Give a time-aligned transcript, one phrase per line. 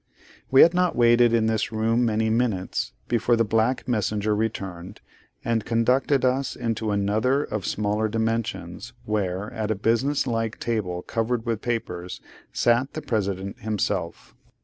[0.49, 4.99] We had not waited in this room many minutes, before the black messenger returned,
[5.45, 11.45] and conducted us into another of smaller dimensions, where, at a business like table covered
[11.45, 12.19] with papers,
[12.51, 14.33] sat the President himself.